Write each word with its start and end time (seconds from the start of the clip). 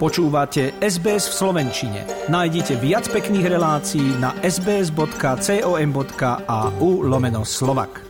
Počúvate 0.00 0.80
SBS 0.80 1.28
v 1.28 1.34
Slovenčine. 1.44 2.08
Nájdite 2.32 2.80
viac 2.80 3.04
pekných 3.12 3.52
relácií 3.52 4.16
na 4.16 4.32
sbs.com.au 4.40 5.04
lomeno 7.04 7.44
slovak. 7.44 8.00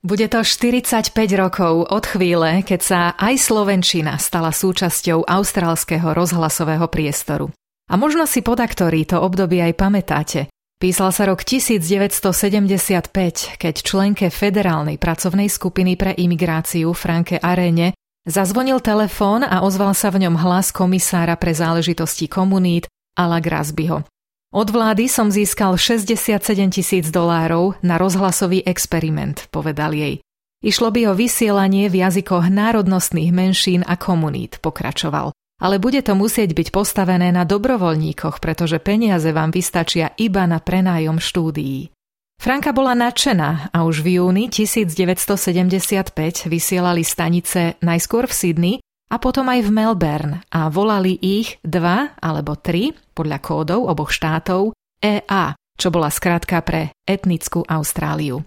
Bude 0.00 0.24
to 0.32 0.40
45 0.40 1.12
rokov 1.36 1.84
od 1.92 2.04
chvíle, 2.08 2.64
keď 2.64 2.80
sa 2.80 3.12
aj 3.12 3.44
Slovenčina 3.44 4.16
stala 4.16 4.56
súčasťou 4.56 5.28
austrálskeho 5.28 6.16
rozhlasového 6.16 6.88
priestoru. 6.88 7.52
A 7.92 8.00
možno 8.00 8.24
si 8.24 8.40
podaktorí 8.40 9.04
to 9.04 9.20
obdobie 9.20 9.60
aj 9.60 9.76
pamätáte. 9.76 10.48
Písal 10.76 11.08
sa 11.08 11.24
rok 11.24 11.40
1975, 11.40 13.08
keď 13.56 13.74
členke 13.80 14.28
Federálnej 14.28 15.00
pracovnej 15.00 15.48
skupiny 15.48 15.96
pre 15.96 16.12
imigráciu 16.12 16.92
Franke 16.92 17.40
Arene 17.40 17.96
zazvonil 18.28 18.84
telefón 18.84 19.40
a 19.40 19.64
ozval 19.64 19.96
sa 19.96 20.12
v 20.12 20.28
ňom 20.28 20.36
hlas 20.36 20.76
komisára 20.76 21.32
pre 21.40 21.56
záležitosti 21.56 22.28
komunít 22.28 22.92
Ala 23.16 23.40
Grasbyho. 23.40 24.04
Od 24.52 24.68
vlády 24.68 25.08
som 25.08 25.32
získal 25.32 25.80
67 25.80 26.44
tisíc 26.68 27.08
dolárov 27.08 27.80
na 27.80 27.96
rozhlasový 27.96 28.60
experiment, 28.68 29.48
povedal 29.48 29.96
jej. 29.96 30.20
Išlo 30.60 30.92
by 30.92 31.08
o 31.08 31.16
vysielanie 31.16 31.88
v 31.88 32.04
jazykoch 32.04 32.52
národnostných 32.52 33.32
menšín 33.32 33.80
a 33.80 33.96
komunít, 33.96 34.60
pokračoval 34.60 35.32
ale 35.56 35.80
bude 35.80 36.04
to 36.04 36.12
musieť 36.12 36.52
byť 36.52 36.68
postavené 36.72 37.32
na 37.32 37.48
dobrovoľníkoch, 37.48 38.40
pretože 38.40 38.76
peniaze 38.80 39.32
vám 39.32 39.52
vystačia 39.52 40.12
iba 40.20 40.44
na 40.44 40.60
prenájom 40.60 41.16
štúdií. 41.16 41.88
Franka 42.36 42.76
bola 42.76 42.92
nadšená 42.92 43.72
a 43.72 43.78
už 43.88 44.04
v 44.04 44.20
júni 44.20 44.52
1975 44.52 46.12
vysielali 46.52 47.00
stanice 47.00 47.80
najskôr 47.80 48.28
v 48.28 48.34
Sydney 48.36 48.74
a 49.08 49.16
potom 49.16 49.48
aj 49.48 49.64
v 49.64 49.70
Melbourne 49.72 50.34
a 50.52 50.68
volali 50.68 51.16
ich 51.16 51.56
dva 51.64 52.12
alebo 52.20 52.60
tri, 52.60 52.92
podľa 53.16 53.38
kódov 53.40 53.88
oboch 53.88 54.12
štátov, 54.12 54.76
EA, 55.00 55.56
čo 55.80 55.88
bola 55.88 56.12
skratka 56.12 56.60
pre 56.60 56.92
etnickú 57.08 57.64
Austráliu. 57.64 58.44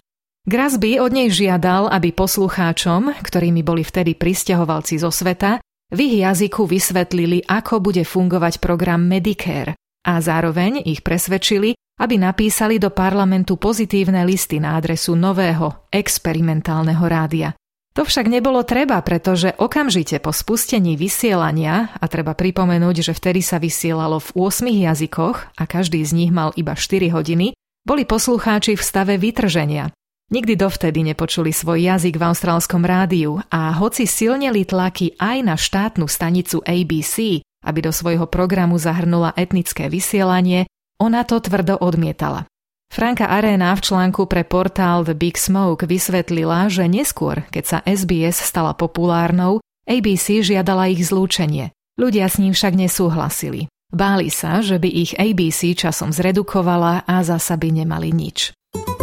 Grasby 0.50 0.98
od 1.02 1.14
nej 1.14 1.30
žiadal, 1.30 1.90
aby 1.94 2.14
poslucháčom, 2.14 3.22
ktorými 3.22 3.62
boli 3.62 3.86
vtedy 3.86 4.18
pristahovalci 4.18 4.98
zo 4.98 5.14
sveta, 5.14 5.62
v 5.90 5.98
ich 6.06 6.16
jazyku 6.22 6.70
vysvetlili, 6.70 7.46
ako 7.50 7.82
bude 7.82 8.06
fungovať 8.06 8.62
program 8.62 9.06
Medicare 9.10 9.74
a 10.06 10.22
zároveň 10.22 10.86
ich 10.86 11.02
presvedčili, 11.02 11.74
aby 12.00 12.16
napísali 12.16 12.80
do 12.80 12.94
parlamentu 12.94 13.60
pozitívne 13.60 14.24
listy 14.24 14.62
na 14.62 14.80
adresu 14.80 15.18
nového 15.18 15.92
experimentálneho 15.92 17.04
rádia. 17.04 17.52
To 17.98 18.08
však 18.08 18.32
nebolo 18.32 18.64
treba, 18.64 19.02
pretože 19.04 19.52
okamžite 19.60 20.24
po 20.24 20.32
spustení 20.32 20.96
vysielania, 20.96 21.92
a 22.00 22.06
treba 22.08 22.32
pripomenúť, 22.32 23.12
že 23.12 23.14
vtedy 23.18 23.44
sa 23.44 23.60
vysielalo 23.60 24.24
v 24.24 24.30
8 24.40 24.72
jazykoch 24.72 25.38
a 25.58 25.64
každý 25.68 26.00
z 26.08 26.16
nich 26.16 26.32
mal 26.32 26.56
iba 26.56 26.80
4 26.80 27.12
hodiny, 27.12 27.52
boli 27.84 28.08
poslucháči 28.08 28.80
v 28.80 28.84
stave 28.86 29.20
vytrženia. 29.20 29.92
Nikdy 30.30 30.62
dovtedy 30.62 31.02
nepočuli 31.02 31.50
svoj 31.50 31.90
jazyk 31.90 32.22
v 32.22 32.24
austrálskom 32.30 32.86
rádiu 32.86 33.42
a 33.50 33.74
hoci 33.74 34.06
silneli 34.06 34.62
tlaky 34.62 35.18
aj 35.18 35.38
na 35.42 35.58
štátnu 35.58 36.06
stanicu 36.06 36.62
ABC, 36.62 37.42
aby 37.66 37.80
do 37.82 37.90
svojho 37.90 38.30
programu 38.30 38.78
zahrnula 38.78 39.34
etnické 39.34 39.90
vysielanie, 39.90 40.70
ona 41.02 41.26
to 41.26 41.42
tvrdo 41.42 41.82
odmietala. 41.82 42.46
Franka 42.94 43.26
Arena 43.26 43.74
v 43.74 43.82
článku 43.82 44.30
pre 44.30 44.46
portál 44.46 45.02
The 45.02 45.18
Big 45.18 45.34
Smoke 45.34 45.90
vysvetlila, 45.90 46.70
že 46.70 46.86
neskôr, 46.86 47.46
keď 47.50 47.64
sa 47.66 47.78
SBS 47.86 48.38
stala 48.38 48.78
populárnou, 48.78 49.66
ABC 49.90 50.46
žiadala 50.46 50.94
ich 50.94 51.10
zlúčenie. 51.10 51.74
Ľudia 51.98 52.30
s 52.30 52.38
ním 52.38 52.54
však 52.54 52.78
nesúhlasili. 52.78 53.66
Báli 53.90 54.30
sa, 54.30 54.62
že 54.62 54.78
by 54.78 54.90
ich 54.90 55.18
ABC 55.18 55.74
časom 55.74 56.14
zredukovala 56.14 57.10
a 57.10 57.26
zasa 57.26 57.58
by 57.58 57.82
nemali 57.82 58.14
nič. 58.14 58.54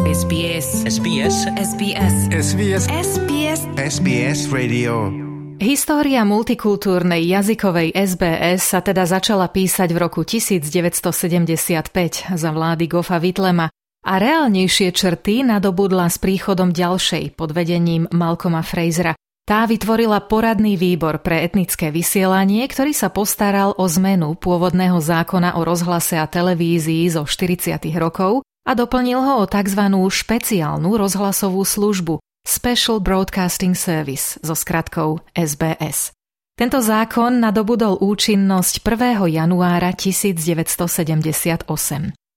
SBS. 0.06 0.86
SBS. 0.86 1.50
SBS. 1.58 2.14
SBS. 2.30 2.84
SBS. 2.86 3.60
SBS 3.74 4.40
Radio. 4.54 5.10
História 5.58 6.22
multikultúrnej 6.22 7.26
jazykovej 7.26 7.90
SBS 7.90 8.62
sa 8.62 8.86
teda 8.86 9.02
začala 9.02 9.50
písať 9.50 9.90
v 9.90 9.98
roku 9.98 10.22
1975 10.22 12.38
za 12.38 12.50
vlády 12.54 12.86
Goffa 12.86 13.18
Vitlema 13.18 13.66
a 14.06 14.12
reálnejšie 14.22 14.94
črty 14.94 15.42
nadobudla 15.42 16.06
s 16.06 16.22
príchodom 16.22 16.70
ďalšej 16.70 17.34
pod 17.34 17.50
vedením 17.50 18.06
Malcoma 18.14 18.62
Frasera. 18.62 19.18
Tá 19.42 19.66
vytvorila 19.66 20.22
poradný 20.22 20.78
výbor 20.78 21.18
pre 21.18 21.42
etnické 21.42 21.90
vysielanie, 21.90 22.62
ktorý 22.70 22.94
sa 22.94 23.10
postaral 23.10 23.74
o 23.74 23.90
zmenu 23.90 24.38
pôvodného 24.38 25.02
zákona 25.02 25.58
o 25.58 25.66
rozhlase 25.66 26.14
a 26.14 26.30
televízii 26.30 27.10
zo 27.10 27.26
40. 27.26 27.74
rokov 27.98 28.45
a 28.66 28.74
doplnil 28.74 29.22
ho 29.22 29.34
o 29.40 29.44
tzv. 29.46 29.82
špeciálnu 30.10 30.90
rozhlasovú 30.98 31.62
službu 31.62 32.18
Special 32.42 32.98
Broadcasting 32.98 33.78
Service 33.78 34.42
so 34.42 34.58
skratkou 34.58 35.22
SBS. 35.38 36.10
Tento 36.56 36.80
zákon 36.82 37.38
nadobudol 37.38 38.00
účinnosť 38.02 38.82
1. 38.82 39.28
januára 39.28 39.94
1978. 39.94 41.62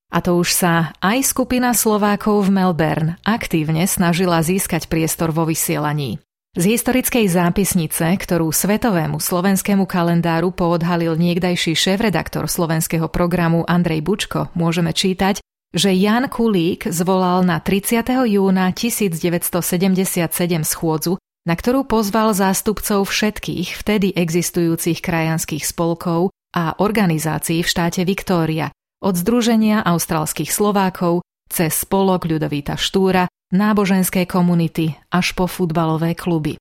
A 0.09 0.17
to 0.25 0.31
už 0.41 0.49
sa 0.49 0.97
aj 0.99 1.21
skupina 1.21 1.71
Slovákov 1.77 2.49
v 2.49 2.49
Melbourne 2.51 3.21
aktívne 3.21 3.85
snažila 3.85 4.41
získať 4.41 4.89
priestor 4.89 5.29
vo 5.29 5.45
vysielaní. 5.45 6.17
Z 6.57 6.65
historickej 6.65 7.29
zápisnice, 7.29 8.17
ktorú 8.17 8.49
svetovému 8.49 9.21
slovenskému 9.21 9.85
kalendáru 9.85 10.49
poodhalil 10.49 11.13
niekdajší 11.13 11.77
šéf-redaktor 11.77 12.49
slovenského 12.49 13.05
programu 13.05 13.61
Andrej 13.69 14.01
Bučko, 14.01 14.49
môžeme 14.57 14.89
čítať, 14.89 15.45
že 15.69 15.93
Jan 15.93 16.25
Kulík 16.25 16.89
zvolal 16.89 17.45
na 17.45 17.61
30. 17.61 18.01
júna 18.25 18.73
1977 18.73 20.29
schôdzu, 20.65 21.21
na 21.45 21.53
ktorú 21.53 21.85
pozval 21.85 22.33
zástupcov 22.33 23.05
všetkých 23.05 23.77
vtedy 23.77 24.13
existujúcich 24.17 24.99
krajanských 25.01 25.63
spolkov 25.65 26.33
a 26.53 26.73
organizácií 26.81 27.61
v 27.61 27.69
štáte 27.69 28.01
Viktória, 28.01 28.73
od 28.99 29.13
Združenia 29.15 29.85
austrálskych 29.85 30.49
Slovákov 30.49 31.21
cez 31.49 31.73
spolok 31.85 32.29
Ľudovíta 32.29 32.77
Štúra, 32.77 33.25
náboženské 33.49 34.29
komunity 34.29 34.93
až 35.09 35.33
po 35.33 35.49
futbalové 35.49 36.13
kluby. 36.13 36.57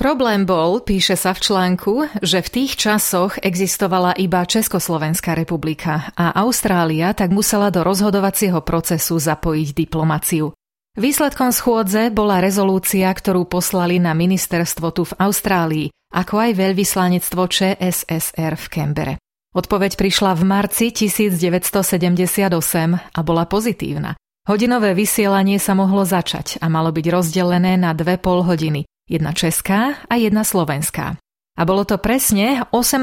Problém 0.00 0.48
bol, 0.48 0.80
píše 0.80 1.12
sa 1.12 1.36
v 1.36 1.44
článku, 1.44 2.24
že 2.24 2.40
v 2.40 2.48
tých 2.48 2.80
časoch 2.80 3.36
existovala 3.36 4.16
iba 4.16 4.48
Československá 4.48 5.36
republika 5.36 6.08
a 6.16 6.32
Austrália 6.40 7.12
tak 7.12 7.28
musela 7.28 7.68
do 7.68 7.84
rozhodovacieho 7.84 8.64
procesu 8.64 9.20
zapojiť 9.20 9.76
diplomáciu. 9.76 10.56
Výsledkom 10.96 11.52
schôdze 11.52 12.08
bola 12.16 12.40
rezolúcia, 12.40 13.12
ktorú 13.12 13.44
poslali 13.44 14.00
na 14.00 14.16
ministerstvo 14.16 14.88
tu 14.88 15.04
v 15.04 15.20
Austrálii, 15.20 15.92
ako 16.16 16.48
aj 16.48 16.50
veľvyslanectvo 16.56 17.42
ČSSR 17.44 18.56
v 18.56 18.66
Kembere. 18.72 19.14
Odpoveď 19.52 20.00
prišla 20.00 20.32
v 20.32 20.42
marci 20.48 20.96
1978 20.96 22.48
a 22.96 23.20
bola 23.20 23.44
pozitívna. 23.44 24.16
Hodinové 24.48 24.96
vysielanie 24.96 25.60
sa 25.60 25.76
mohlo 25.76 26.08
začať 26.08 26.56
a 26.64 26.72
malo 26.72 26.88
byť 26.88 27.04
rozdelené 27.04 27.76
na 27.76 27.92
dve 27.92 28.16
pol 28.16 28.40
hodiny 28.40 28.88
jedna 29.10 29.34
česká 29.34 29.98
a 30.06 30.14
jedna 30.14 30.46
slovenská. 30.46 31.18
A 31.58 31.62
bolo 31.66 31.84
to 31.84 31.98
presne 31.98 32.64
18. 32.70 33.02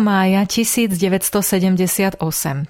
mája 0.00 0.46
1978, 0.46 2.16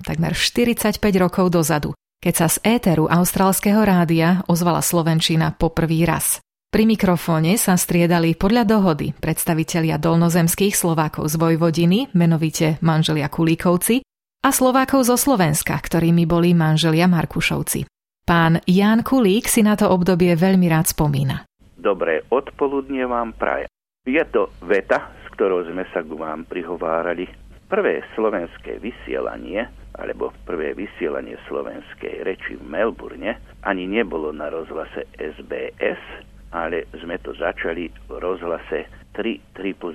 takmer 0.02 0.32
45 0.34 0.98
rokov 1.20 1.52
dozadu, 1.52 1.94
keď 2.18 2.34
sa 2.34 2.46
z 2.50 2.56
éteru 2.66 3.06
austrálskeho 3.06 3.84
rádia 3.84 4.42
ozvala 4.50 4.82
Slovenčina 4.82 5.54
poprvý 5.54 6.08
raz. 6.08 6.42
Pri 6.68 6.84
mikrofóne 6.84 7.56
sa 7.56 7.80
striedali 7.80 8.36
podľa 8.36 8.68
dohody 8.68 9.16
predstavitelia 9.16 9.96
dolnozemských 9.96 10.76
Slovákov 10.76 11.32
z 11.32 11.40
Vojvodiny, 11.40 12.12
menovite 12.12 12.76
manželia 12.84 13.30
Kulíkovci, 13.32 14.04
a 14.44 14.48
Slovákov 14.52 15.08
zo 15.08 15.16
Slovenska, 15.16 15.80
ktorými 15.80 16.28
boli 16.28 16.52
manželia 16.52 17.08
Markušovci. 17.08 17.88
Pán 18.28 18.60
Ján 18.68 19.00
Kulík 19.00 19.48
si 19.48 19.64
na 19.64 19.80
to 19.80 19.88
obdobie 19.88 20.36
veľmi 20.36 20.68
rád 20.68 20.92
spomína. 20.92 21.47
Dobré 21.78 22.26
odpoludnie 22.34 23.06
vám 23.06 23.38
prajem. 23.38 23.70
Je 24.02 24.18
to 24.34 24.50
veta, 24.66 25.14
s 25.22 25.30
ktorou 25.38 25.62
sme 25.62 25.86
sa 25.94 26.02
k 26.02 26.10
vám 26.10 26.42
prihovárali. 26.50 27.30
Prvé 27.70 28.02
slovenské 28.18 28.82
vysielanie, 28.82 29.62
alebo 29.94 30.34
prvé 30.42 30.74
vysielanie 30.74 31.38
slovenskej 31.46 32.26
reči 32.26 32.58
v 32.58 32.66
Melbourne, 32.66 33.38
ani 33.62 33.86
nebolo 33.86 34.34
na 34.34 34.50
rozhlase 34.50 35.06
SBS, 35.22 36.02
ale 36.50 36.90
sme 36.98 37.14
to 37.22 37.30
začali 37.38 37.94
v 38.10 38.12
rozhlase 38.26 38.90
3 39.14 39.38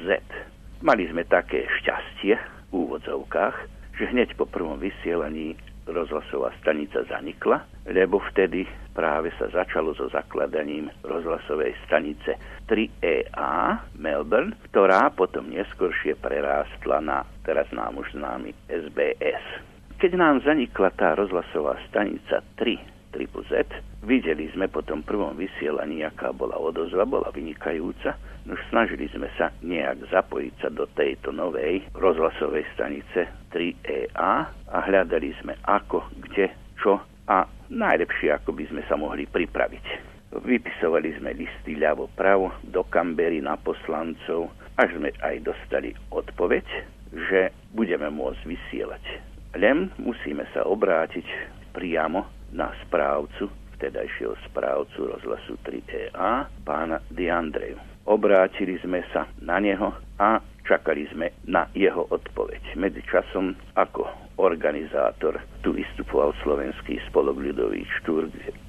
Z. 0.07 0.23
Mali 0.87 1.03
sme 1.11 1.27
také 1.27 1.67
šťastie 1.83 2.39
v 2.71 2.71
úvodzovkách, 2.71 3.55
že 3.99 4.07
hneď 4.07 4.39
po 4.39 4.47
prvom 4.47 4.79
vysielaní 4.79 5.59
rozhlasová 5.87 6.55
stanica 6.61 7.03
zanikla, 7.09 7.63
lebo 7.89 8.21
vtedy 8.31 8.63
práve 8.95 9.33
sa 9.35 9.51
začalo 9.51 9.91
so 9.97 10.07
zakladaním 10.13 10.87
rozhlasovej 11.03 11.75
stanice 11.89 12.39
3EA 12.69 13.83
Melbourne, 13.99 14.55
ktorá 14.71 15.11
potom 15.11 15.51
neskôršie 15.51 16.15
prerástla 16.19 17.03
na 17.03 17.27
teraz 17.43 17.67
nám 17.75 17.99
už 17.99 18.15
známy 18.15 18.55
SBS. 18.71 19.43
Keď 19.99 20.11
nám 20.19 20.43
zanikla 20.43 20.91
tá 20.95 21.15
rozhlasová 21.15 21.79
stanica 21.87 22.43
3 22.59 22.92
Triple 23.13 23.45
Z. 23.47 23.69
Videli 24.03 24.49
sme 24.51 24.67
po 24.67 24.81
tom 24.81 25.05
prvom 25.05 25.37
vysielaní, 25.37 26.01
aká 26.03 26.33
bola 26.33 26.57
odozva, 26.57 27.05
bola 27.05 27.29
vynikajúca. 27.29 28.17
No 28.43 28.57
snažili 28.67 29.07
sme 29.13 29.29
sa 29.39 29.53
nejak 29.63 30.09
zapojiť 30.11 30.53
sa 30.59 30.69
do 30.73 30.83
tejto 30.91 31.31
novej 31.31 31.85
rozhlasovej 31.95 32.67
stanice 32.75 33.29
3EA 33.53 34.33
a 34.49 34.77
hľadali 34.83 35.31
sme 35.39 35.55
ako, 35.63 36.03
kde, 36.27 36.51
čo 36.81 36.99
a 37.29 37.47
najlepšie, 37.71 38.35
ako 38.35 38.51
by 38.51 38.67
sme 38.67 38.81
sa 38.89 38.99
mohli 38.99 39.23
pripraviť. 39.23 39.85
Vypisovali 40.33 41.13
sme 41.21 41.37
listy 41.37 41.77
ľavo 41.77 42.09
pravo 42.17 42.51
do 42.65 42.83
kambery 42.89 43.39
na 43.39 43.55
poslancov, 43.55 44.51
až 44.75 44.97
sme 44.97 45.13
aj 45.21 45.45
dostali 45.45 45.93
odpoveď, 46.09 46.65
že 47.13 47.53
budeme 47.71 48.09
môcť 48.09 48.41
vysielať. 48.43 49.03
Len 49.53 49.93
musíme 50.01 50.49
sa 50.51 50.65
obrátiť 50.65 51.23
priamo 51.77 52.42
na 52.53 52.69
správcu, 52.85 53.49
vtedajšieho 53.77 54.37
správcu 54.47 55.09
rozhlasu 55.11 55.57
3EA, 55.65 56.47
pána 56.63 57.01
Diandreju. 57.09 57.75
Obrátili 58.05 58.77
sme 58.79 59.01
sa 59.11 59.27
na 59.41 59.57
neho 59.59 59.91
a 60.21 60.39
čakali 60.63 61.09
sme 61.11 61.33
na 61.49 61.67
jeho 61.75 62.07
odpoveď. 62.07 62.77
Medzi 62.79 63.03
časom 63.09 63.57
ako 63.75 64.07
organizátor 64.37 65.39
tu 65.61 65.75
vystupoval 65.75 66.33
slovenský 66.41 66.99
spolok 67.09 67.37
ľudový 67.37 67.85
štúr, 68.01 68.27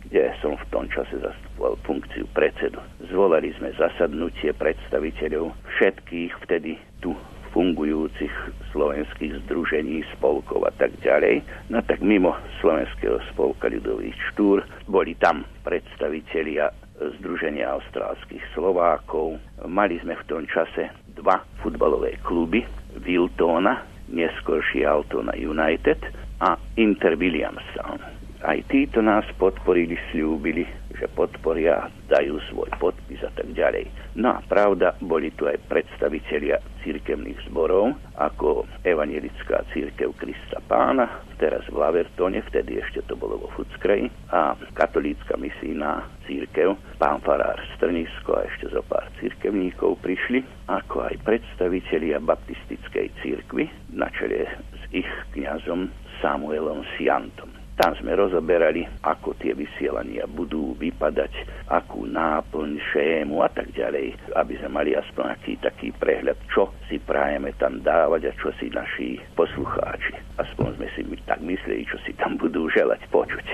kde 0.08 0.24
som 0.38 0.54
v 0.54 0.68
tom 0.70 0.84
čase 0.92 1.16
zastupoval 1.18 1.80
funkciu 1.82 2.28
predsedu. 2.36 2.78
Zvolali 3.08 3.50
sme 3.56 3.72
zasadnutie 3.74 4.52
predstaviteľov 4.54 5.56
všetkých 5.78 6.32
vtedy 6.44 6.76
tu 7.00 7.16
fungujúcich 7.54 8.34
slovenských 8.74 9.46
združení, 9.46 10.02
spolkov 10.18 10.66
a 10.66 10.72
tak 10.74 10.90
ďalej. 11.06 11.46
No 11.70 11.78
tak 11.86 12.02
mimo 12.02 12.34
Slovenského 12.58 13.22
spolka 13.30 13.70
ľudových 13.70 14.18
štúr 14.34 14.66
boli 14.90 15.14
tam 15.22 15.46
predstavitelia 15.62 16.74
Združenia 16.98 17.70
austrálskych 17.78 18.42
Slovákov. 18.54 19.38
Mali 19.66 20.02
sme 20.02 20.18
v 20.18 20.26
tom 20.26 20.42
čase 20.50 20.90
dva 21.14 21.42
futbalové 21.62 22.18
kluby, 22.26 22.66
Wiltona, 23.02 23.86
neskôrší 24.10 24.82
Altona 24.86 25.34
United 25.38 25.98
a 26.42 26.58
Inter 26.78 27.14
Williamstown. 27.14 27.98
Aj 28.44 28.58
títo 28.68 29.00
nás 29.00 29.24
podporili, 29.40 29.96
slúbili, 30.12 30.68
že 30.98 31.10
podporia, 31.12 31.90
dajú 32.06 32.38
svoj 32.50 32.70
podpis 32.78 33.20
a 33.26 33.30
tak 33.34 33.50
ďalej. 33.54 33.90
No 34.14 34.38
a 34.38 34.40
pravda, 34.46 34.94
boli 35.02 35.34
tu 35.34 35.46
aj 35.50 35.58
predstavitelia 35.66 36.62
církevných 36.86 37.50
zborov, 37.50 37.96
ako 38.14 38.68
Evangelická 38.86 39.66
církev 39.74 40.14
Krista 40.14 40.62
Pána, 40.70 41.08
teraz 41.40 41.66
v 41.66 41.80
Lavertone, 41.80 42.44
vtedy 42.46 42.78
ešte 42.78 43.02
to 43.10 43.18
bolo 43.18 43.40
vo 43.40 43.48
Fuckrej, 43.58 44.06
a 44.30 44.54
katolícka 44.76 45.34
misijná 45.34 46.06
církev, 46.28 46.78
pán 46.98 47.20
Farár 47.22 47.58
Strnisko 47.74 48.38
a 48.38 48.46
ešte 48.46 48.70
zo 48.70 48.82
pár 48.86 49.06
církevníkov 49.18 49.98
prišli, 50.02 50.42
ako 50.70 51.10
aj 51.10 51.22
predstavitelia 51.26 52.22
baptistickej 52.22 53.10
církvy 53.22 53.66
na 53.92 54.10
čele 54.14 54.46
s 54.74 54.82
ich 54.94 55.10
kňazom 55.34 55.90
Samuelom 56.22 56.86
Siantom. 56.96 57.53
Tam 57.74 57.90
sme 57.98 58.14
rozoberali, 58.14 58.86
ako 59.02 59.34
tie 59.42 59.50
vysielania 59.50 60.30
budú 60.30 60.78
vypadať, 60.78 61.32
akú 61.66 62.06
náplň, 62.06 62.78
šému 62.94 63.42
a 63.42 63.50
tak 63.50 63.74
ďalej, 63.74 64.14
aby 64.38 64.54
sme 64.62 64.70
mali 64.70 64.94
aspoň 64.94 65.24
aký 65.34 65.58
taký 65.58 65.90
prehľad, 65.98 66.38
čo 66.54 66.70
si 66.86 67.02
prajeme 67.02 67.50
tam 67.58 67.82
dávať 67.82 68.30
a 68.30 68.32
čo 68.38 68.54
si 68.62 68.70
naši 68.70 69.18
poslucháči. 69.34 70.14
Aspoň 70.38 70.68
sme 70.78 70.88
si 70.94 71.02
tak 71.26 71.42
mysleli, 71.42 71.82
čo 71.90 71.98
si 72.06 72.14
tam 72.14 72.38
budú 72.38 72.70
želať 72.70 73.02
počuť. 73.10 73.46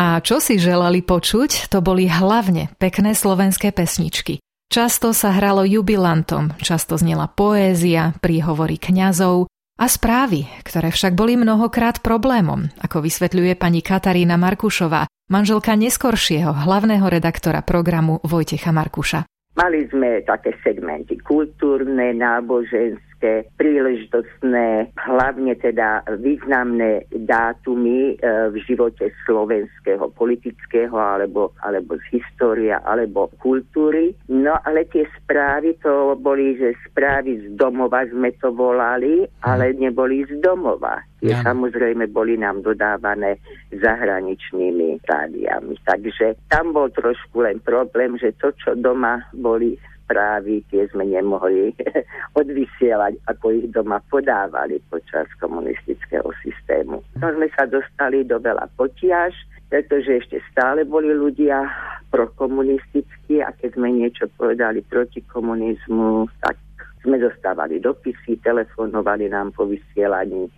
A 0.00 0.18
čo 0.24 0.42
si 0.42 0.56
želali 0.56 1.04
počuť, 1.04 1.68
to 1.70 1.78
boli 1.84 2.08
hlavne 2.10 2.72
pekné 2.80 3.12
slovenské 3.12 3.70
pesničky. 3.70 4.40
Často 4.70 5.10
sa 5.10 5.34
hralo 5.34 5.66
jubilantom, 5.66 6.54
často 6.62 6.94
znela 6.94 7.26
poézia, 7.26 8.14
príhovory 8.22 8.78
kňazov, 8.78 9.50
a 9.80 9.88
správy, 9.88 10.44
ktoré 10.60 10.92
však 10.92 11.16
boli 11.16 11.40
mnohokrát 11.40 12.04
problémom, 12.04 12.68
ako 12.84 13.00
vysvetľuje 13.00 13.56
pani 13.56 13.80
Katarína 13.80 14.36
Markušová, 14.36 15.08
manželka 15.32 15.72
neskoršieho 15.72 16.52
hlavného 16.52 17.08
redaktora 17.08 17.64
programu 17.64 18.20
Vojtecha 18.20 18.76
Markuša. 18.76 19.24
Mali 19.56 19.88
sme 19.88 20.20
také 20.28 20.52
segmenty 20.60 21.16
kultúrne, 21.24 22.12
náboženské, 22.12 23.09
také 23.20 23.44
príležitostné, 23.60 24.96
hlavne 24.96 25.52
teda 25.60 26.08
významné 26.24 27.04
dátumy 27.12 28.16
e, 28.16 28.48
v 28.48 28.56
živote 28.64 29.12
slovenského 29.28 30.08
politického 30.16 30.96
alebo, 30.96 31.52
alebo 31.60 32.00
z 32.00 32.16
história 32.16 32.80
alebo 32.88 33.28
kultúry. 33.44 34.16
No 34.32 34.56
ale 34.64 34.88
tie 34.88 35.04
správy 35.20 35.76
to 35.84 36.16
boli, 36.16 36.56
že 36.56 36.72
správy 36.88 37.44
z 37.44 37.60
domova 37.60 38.08
sme 38.08 38.32
to 38.40 38.56
volali, 38.56 39.28
ale 39.44 39.76
neboli 39.76 40.24
z 40.24 40.40
domova. 40.40 41.04
Tie 41.20 41.36
ja. 41.36 41.44
samozrejme 41.44 42.08
boli 42.08 42.40
nám 42.40 42.64
dodávané 42.64 43.36
zahraničnými 43.76 45.04
rádiami. 45.04 45.76
Takže 45.84 46.40
tam 46.48 46.72
bol 46.72 46.88
trošku 46.88 47.44
len 47.44 47.60
problém, 47.60 48.16
že 48.16 48.32
to, 48.40 48.56
čo 48.56 48.72
doma 48.72 49.20
boli 49.36 49.76
správy, 50.10 50.66
tie 50.74 50.90
sme 50.90 51.06
nemohli 51.06 51.70
odvysielať, 52.42 53.22
ako 53.30 53.54
ich 53.54 53.70
doma 53.70 54.02
podávali 54.10 54.82
počas 54.90 55.30
komunistického 55.38 56.26
systému. 56.42 56.98
No 57.22 57.26
sme 57.30 57.46
sa 57.54 57.70
dostali 57.70 58.26
do 58.26 58.42
veľa 58.42 58.66
potiaž, 58.74 59.30
pretože 59.70 60.26
ešte 60.26 60.42
stále 60.50 60.82
boli 60.82 61.14
ľudia 61.14 61.70
prokomunistickí 62.10 63.38
a 63.38 63.54
keď 63.54 63.78
sme 63.78 63.94
niečo 63.94 64.26
povedali 64.34 64.82
proti 64.82 65.22
komunizmu, 65.30 66.26
tak 66.42 66.58
sme 67.06 67.22
dostávali 67.22 67.78
dopisy, 67.78 68.34
telefonovali 68.42 69.30
nám 69.30 69.54
po 69.54 69.64
vysielaní, 69.64 70.50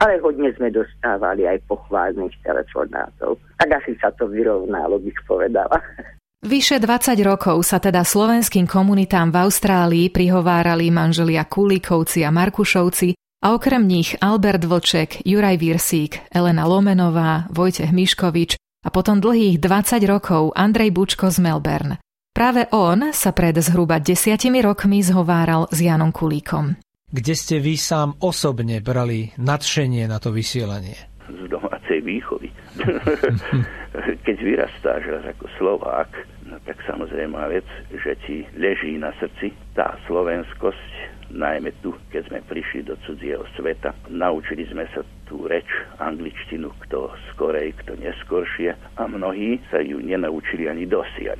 ale 0.00 0.22
hodne 0.22 0.54
sme 0.54 0.70
dostávali 0.70 1.44
aj 1.50 1.66
pochválnych 1.66 2.32
telefonátov. 2.46 3.36
Tak 3.58 3.68
asi 3.74 3.98
sa 4.00 4.14
to 4.16 4.30
vyrovnalo, 4.30 5.02
bych 5.02 5.18
povedala. 5.26 5.76
Vyše 6.40 6.80
20 6.80 7.20
rokov 7.20 7.68
sa 7.68 7.76
teda 7.76 8.00
slovenským 8.00 8.64
komunitám 8.64 9.28
v 9.28 9.44
Austrálii 9.44 10.06
prihovárali 10.08 10.88
manželia 10.88 11.44
Kulíkovci 11.44 12.24
a 12.24 12.32
Markušovci 12.32 13.12
a 13.44 13.52
okrem 13.52 13.84
nich 13.84 14.16
Albert 14.24 14.64
Vlček, 14.64 15.20
Juraj 15.28 15.60
Virsík, 15.60 16.32
Elena 16.32 16.64
Lomenová, 16.64 17.44
Vojtech 17.52 17.92
Miškovič 17.92 18.56
a 18.56 18.88
potom 18.88 19.20
dlhých 19.20 19.60
20 19.60 20.00
rokov 20.08 20.56
Andrej 20.56 20.96
Bučko 20.96 21.28
z 21.28 21.44
Melbourne. 21.44 22.00
Práve 22.32 22.72
on 22.72 23.12
sa 23.12 23.36
pred 23.36 23.60
zhruba 23.60 24.00
desiatimi 24.00 24.64
rokmi 24.64 25.04
zhováral 25.04 25.68
s 25.68 25.76
Janom 25.76 26.08
Kulíkom. 26.08 26.72
Kde 27.12 27.34
ste 27.36 27.60
vy 27.60 27.76
sám 27.76 28.16
osobne 28.16 28.80
brali 28.80 29.28
nadšenie 29.36 30.08
na 30.08 30.16
to 30.16 30.32
vysielanie? 30.32 31.09
Z 31.30 31.46
domácej 31.46 32.02
výchovy. 32.02 32.50
Keď 34.26 34.36
vyrastáš 34.42 35.02
ako 35.06 35.46
Slovák, 35.58 36.10
no 36.50 36.58
tak 36.66 36.82
samozrejme 36.86 37.38
vec, 37.50 37.66
že 37.94 38.18
ti 38.26 38.42
leží 38.58 38.98
na 38.98 39.14
srdci 39.18 39.54
tá 39.78 39.94
slovenskosť, 40.10 41.10
najmä 41.30 41.70
tu, 41.78 41.94
keď 42.10 42.26
sme 42.26 42.38
prišli 42.50 42.82
do 42.90 42.98
cudzieho 43.06 43.46
sveta. 43.54 43.94
Naučili 44.10 44.66
sme 44.66 44.82
sa 44.90 45.06
tú 45.30 45.46
reč, 45.46 45.66
angličtinu, 46.02 46.74
kto 46.86 47.14
skorej, 47.30 47.70
kto 47.86 47.94
neskoršie 48.02 48.74
a 48.74 49.02
mnohí 49.06 49.62
sa 49.70 49.78
ju 49.78 50.02
nenaučili 50.02 50.66
ani 50.66 50.90
dosiaľ. 50.90 51.38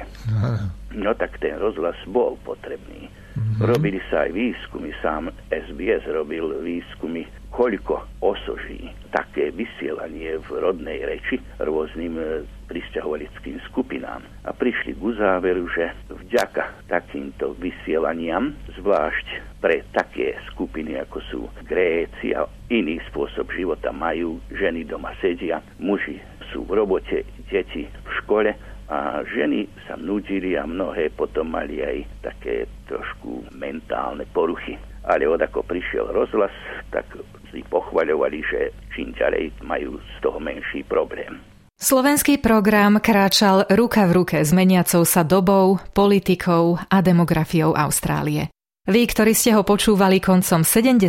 No 0.90 1.14
tak 1.14 1.38
ten 1.38 1.54
rozhlas 1.58 1.96
bol 2.10 2.34
potrebný. 2.42 3.06
Mm-hmm. 3.06 3.62
Robili 3.62 4.02
sa 4.10 4.26
aj 4.26 4.34
výskumy, 4.34 4.90
sám 4.98 5.30
SBS 5.54 6.02
robil 6.10 6.50
výskumy, 6.66 7.22
koľko 7.54 8.02
osoží 8.22 8.90
také 9.14 9.54
vysielanie 9.54 10.38
v 10.42 10.48
rodnej 10.58 11.02
reči 11.06 11.38
rôznym 11.62 12.18
e, 12.18 12.24
pristahovalickým 12.66 13.62
skupinám. 13.70 14.22
A 14.46 14.50
prišli 14.50 14.98
k 14.98 15.02
záveru, 15.14 15.66
že 15.70 15.94
vďaka 16.10 16.90
takýmto 16.90 17.54
vysielaniam, 17.62 18.54
zvlášť 18.78 19.58
pre 19.62 19.86
také 19.94 20.34
skupiny, 20.50 20.98
ako 20.98 21.18
sú 21.30 21.40
Gréci 21.70 22.34
a 22.34 22.50
iný 22.70 22.98
spôsob 23.10 23.46
života 23.54 23.94
majú, 23.94 24.42
ženy 24.50 24.86
doma 24.86 25.14
sedia, 25.22 25.62
muži 25.78 26.18
sú 26.50 26.66
v 26.66 26.82
robote, 26.82 27.22
deti 27.46 27.86
v 27.86 28.10
škole 28.22 28.50
a 28.90 29.22
ženy 29.22 29.70
sa 29.86 29.94
nudili 29.94 30.58
a 30.58 30.66
mnohé 30.66 31.14
potom 31.14 31.54
mali 31.54 31.78
aj 31.78 32.26
také 32.26 32.66
trošku 32.90 33.46
mentálne 33.54 34.26
poruchy. 34.34 34.74
ale 35.06 35.24
od 35.24 35.40
ako 35.40 35.64
prišiel 35.64 36.12
rozhlas, 36.12 36.52
tak 36.92 37.08
si 37.48 37.64
pochvaľovali, 37.72 38.38
že 38.44 38.60
čím 38.92 39.16
ďalej 39.16 39.64
majú 39.64 39.96
z 39.96 40.14
toho 40.20 40.36
menší 40.36 40.84
problém. 40.84 41.40
Slovenský 41.80 42.36
program 42.36 43.00
kráčal 43.00 43.64
ruka 43.72 44.04
v 44.04 44.12
ruke 44.12 44.36
s 44.44 44.52
meniacou 44.52 45.08
sa 45.08 45.24
dobou, 45.24 45.80
politikou 45.96 46.76
a 46.76 47.00
demografiou 47.00 47.72
Austrálie. 47.72 48.52
Vy, 48.84 49.08
ktorí 49.08 49.32
ste 49.32 49.56
ho 49.56 49.64
počúvali 49.64 50.20
koncom 50.20 50.60
70. 50.60 51.00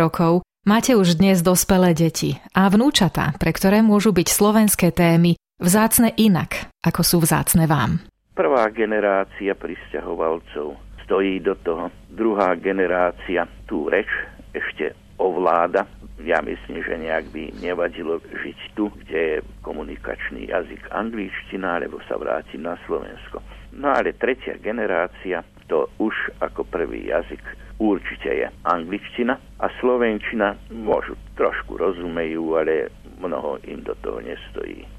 rokov, 0.00 0.40
máte 0.64 0.96
už 0.96 1.20
dnes 1.20 1.44
dospelé 1.44 1.92
deti 1.92 2.40
a 2.56 2.72
vnúčatá, 2.72 3.36
pre 3.36 3.52
ktoré 3.52 3.84
môžu 3.84 4.16
byť 4.16 4.28
slovenské 4.32 4.88
témy 4.96 5.36
vzácne 5.62 6.12
inak, 6.18 6.70
ako 6.82 7.00
sú 7.00 7.16
vzácne 7.22 7.64
vám. 7.64 8.02
Prvá 8.34 8.66
generácia 8.74 9.54
pristahovalcov 9.54 10.74
stojí 11.06 11.38
do 11.38 11.54
toho. 11.62 11.94
Druhá 12.10 12.58
generácia 12.58 13.46
tú 13.70 13.86
reč 13.86 14.10
ešte 14.50 14.96
ovláda. 15.22 15.86
Ja 16.24 16.42
myslím, 16.42 16.82
že 16.82 16.98
nejak 16.98 17.30
by 17.30 17.42
nevadilo 17.62 18.18
žiť 18.22 18.58
tu, 18.74 18.90
kde 19.02 19.18
je 19.18 19.36
komunikačný 19.62 20.50
jazyk 20.50 20.88
angličtina, 20.90 21.78
alebo 21.78 22.00
sa 22.06 22.18
vrátiť 22.18 22.58
na 22.58 22.74
Slovensko. 22.86 23.42
No 23.74 23.90
ale 23.92 24.14
tretia 24.14 24.58
generácia, 24.58 25.42
to 25.66 25.90
už 25.98 26.14
ako 26.40 26.64
prvý 26.66 27.10
jazyk 27.10 27.42
určite 27.82 28.30
je 28.30 28.46
angličtina 28.66 29.38
a 29.58 29.66
slovenčina 29.82 30.54
môžu 30.70 31.18
trošku 31.34 31.76
rozumejú, 31.76 32.54
ale 32.56 32.90
mnoho 33.18 33.58
im 33.66 33.82
do 33.82 33.94
toho 33.98 34.22
nestojí. 34.22 34.93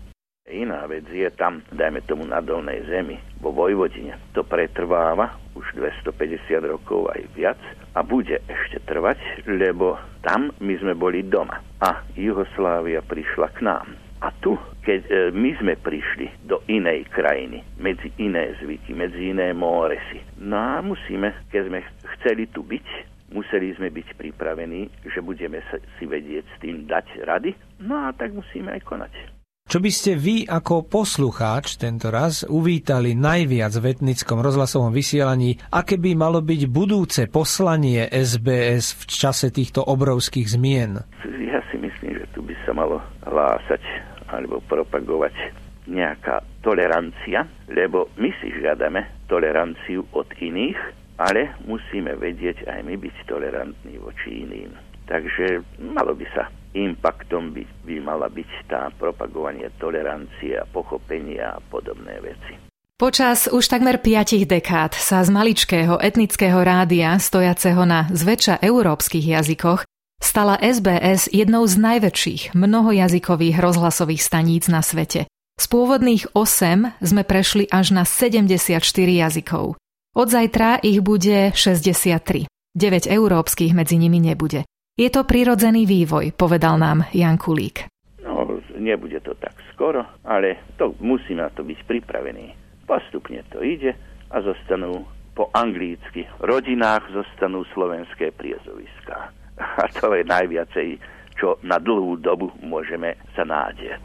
Iná 0.46 0.86
vec 0.86 1.10
je 1.10 1.25
tam, 1.34 1.66
dajme 1.74 2.06
tomu 2.06 2.22
na 2.22 2.38
dolnej 2.38 2.86
zemi, 2.86 3.18
vo 3.42 3.50
Vojvodine. 3.50 4.14
To 4.38 4.46
pretrváva 4.46 5.34
už 5.58 5.66
250 5.74 6.62
rokov 6.70 7.10
aj 7.18 7.22
viac 7.34 7.58
a 7.98 8.06
bude 8.06 8.38
ešte 8.46 8.78
trvať, 8.86 9.18
lebo 9.50 9.98
tam 10.22 10.54
my 10.62 10.74
sme 10.78 10.94
boli 10.94 11.25
doma 11.25 11.58
a 11.82 12.06
Juhoslávia 12.14 13.02
prišla 13.02 13.58
k 13.58 13.66
nám. 13.66 13.98
A 14.22 14.30
tu, 14.38 14.54
keď 14.86 15.02
e, 15.10 15.12
my 15.34 15.50
sme 15.58 15.82
prišli 15.82 16.30
do 16.46 16.62
inej 16.70 17.10
krajiny, 17.10 17.66
medzi 17.82 18.14
iné 18.22 18.54
zvyky, 18.62 18.94
medzi 18.94 19.34
iné 19.34 19.50
móresy, 19.50 20.22
no 20.38 20.62
a 20.62 20.78
musíme, 20.86 21.36
keď 21.50 21.62
sme 21.74 21.80
chceli 22.16 22.46
tu 22.54 22.62
byť, 22.62 22.86
museli 23.34 23.74
sme 23.74 23.90
byť 23.90 24.14
pripravení, 24.14 24.94
že 25.10 25.25
budeme 25.25 25.66
si 25.98 26.06
vedieť 26.06 26.46
s 26.46 26.56
tým 26.62 26.86
dať 26.86 27.25
rady, 27.25 27.52
no 27.82 27.98
a 27.98 28.14
tak 28.14 28.30
musíme 28.30 28.70
aj 28.78 28.86
konať. 28.86 29.35
Čo 29.65 29.81
by 29.81 29.89
ste 29.89 30.13
vy 30.13 30.45
ako 30.45 30.86
poslucháč 30.86 31.81
tento 31.81 32.13
raz 32.13 32.45
uvítali 32.45 33.17
najviac 33.17 33.74
v 33.81 33.98
etnickom 33.98 34.38
rozhlasovom 34.38 34.93
vysielaní, 34.93 35.57
aké 35.74 35.98
by 35.98 36.13
malo 36.13 36.38
byť 36.45 36.62
budúce 36.69 37.25
poslanie 37.25 38.05
SBS 38.05 38.93
v 38.93 39.03
čase 39.10 39.50
týchto 39.50 39.81
obrovských 39.81 40.45
zmien? 40.53 41.01
Ja 41.50 41.65
si 41.74 41.81
myslím, 41.81 42.13
že 42.13 42.29
tu 42.38 42.45
by 42.45 42.53
sa 42.62 42.77
malo 42.77 43.01
hlásať 43.25 43.81
alebo 44.29 44.62
propagovať 44.69 45.34
nejaká 45.89 46.45
tolerancia, 46.62 47.50
lebo 47.65 48.13
my 48.22 48.29
si 48.38 48.53
žiadame 48.62 49.25
toleranciu 49.25 50.05
od 50.13 50.29
iných, 50.45 50.77
ale 51.17 51.57
musíme 51.65 52.13
vedieť 52.13 52.69
aj 52.69 52.86
my 52.86 53.01
byť 53.01 53.15
tolerantní 53.25 53.98
voči 53.98 54.45
iným. 54.45 54.85
Takže 55.06 55.62
malo 55.80 56.18
by 56.18 56.26
sa 56.34 56.50
impaktom 56.76 57.56
by, 57.56 57.64
by 57.88 57.96
mala 58.04 58.28
byť 58.28 58.50
tá 58.68 58.92
propagovanie 59.00 59.72
tolerancie 59.80 60.60
a 60.60 60.68
pochopenia 60.68 61.56
a 61.56 61.64
podobné 61.72 62.20
veci. 62.20 62.60
Počas 62.96 63.52
už 63.52 63.68
takmer 63.68 64.00
piatich 64.00 64.48
dekád 64.48 64.96
sa 64.96 65.20
z 65.24 65.28
maličkého 65.28 66.00
etnického 66.00 66.64
rádia, 66.64 67.20
stojaceho 67.20 67.84
na 67.84 68.08
zväčša 68.08 68.64
európskych 68.64 69.36
jazykoch, 69.36 69.84
stala 70.24 70.56
SBS 70.56 71.28
jednou 71.28 71.68
z 71.68 71.76
najväčších 71.76 72.56
mnohojazykových 72.56 73.60
rozhlasových 73.60 74.24
staníc 74.24 74.72
na 74.72 74.80
svete. 74.80 75.28
Z 75.60 75.66
pôvodných 75.72 76.32
8 76.36 77.00
sme 77.04 77.24
prešli 77.28 77.68
až 77.68 77.96
na 77.96 78.04
74 78.08 78.80
jazykov. 78.96 79.76
Od 80.16 80.28
zajtra 80.32 80.80
ich 80.80 81.04
bude 81.04 81.52
63. 81.52 82.48
9 82.76 83.12
európskych 83.12 83.72
medzi 83.76 84.00
nimi 84.00 84.24
nebude. 84.24 84.64
Je 84.96 85.12
to 85.12 85.28
prirodzený 85.28 85.84
vývoj, 85.84 86.32
povedal 86.40 86.80
nám 86.80 87.04
Jan 87.12 87.36
Kulík. 87.36 87.92
No, 88.24 88.48
nebude 88.80 89.20
to 89.20 89.36
tak 89.36 89.52
skoro, 89.75 90.08
ale 90.24 90.72
to 90.80 90.96
musí 91.04 91.36
na 91.36 91.52
to 91.52 91.68
byť 91.68 91.84
pripravený. 91.84 92.56
Postupne 92.88 93.44
to 93.52 93.60
ide 93.60 93.92
a 94.32 94.38
zostanú 94.40 95.04
po 95.36 95.52
anglícky. 95.52 96.24
rodinách 96.40 97.12
zostanú 97.12 97.68
slovenské 97.75 98.32
priezoviská. 98.40 99.36
A 99.84 99.92
to 100.00 100.16
je 100.16 100.24
najviacej, 100.24 100.88
čo 101.36 101.60
na 101.60 101.75
dlhú 101.75 102.16
dobu 102.24 102.56
môžeme 102.64 103.20
sa 103.36 103.44
nádieť. 103.44 104.00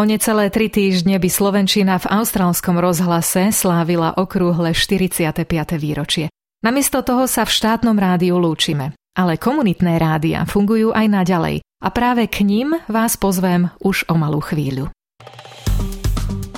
O 0.00 0.08
necelé 0.08 0.48
tri 0.48 0.72
týždne 0.72 1.20
by 1.20 1.28
Slovenčina 1.28 2.00
v 2.00 2.08
austrálskom 2.08 2.80
rozhlase 2.80 3.52
slávila 3.52 4.16
okrúhle 4.16 4.72
45. 4.72 5.44
výročie. 5.76 6.32
Namiesto 6.64 7.04
toho 7.04 7.28
sa 7.28 7.44
v 7.44 7.52
štátnom 7.52 7.96
rádiu 8.00 8.40
lúčime. 8.40 8.96
Ale 9.14 9.36
komunitné 9.36 9.98
rádia 9.98 10.46
fungujú 10.46 10.94
aj 10.94 11.06
naďalej 11.10 11.56
a 11.82 11.88
práve 11.90 12.30
k 12.30 12.46
ním 12.46 12.78
vás 12.86 13.18
pozvem 13.18 13.68
už 13.82 14.06
o 14.06 14.14
malú 14.14 14.38
chvíľu. 14.38 14.88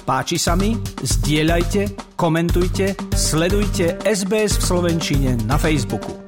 Páči 0.03 0.35
sa 0.35 0.59
mi? 0.59 0.75
Zdieľajte, 0.99 2.15
komentujte, 2.19 2.99
sledujte 3.15 4.03
SBS 4.03 4.59
v 4.59 4.63
Slovenčine 4.67 5.31
na 5.47 5.55
Facebooku. 5.55 6.22